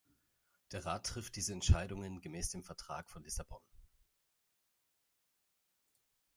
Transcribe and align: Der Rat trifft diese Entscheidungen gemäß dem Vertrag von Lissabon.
Der 0.71 0.83
Rat 0.83 1.05
trifft 1.05 1.35
diese 1.35 1.53
Entscheidungen 1.53 2.21
gemäß 2.21 2.49
dem 2.49 2.63
Vertrag 2.63 3.07
von 3.07 3.21
Lissabon. 3.23 3.61